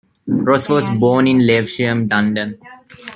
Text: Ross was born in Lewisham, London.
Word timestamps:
Ross 0.25 0.67
was 0.67 0.89
born 0.89 1.27
in 1.27 1.45
Lewisham, 1.45 2.07
London. 2.07 2.59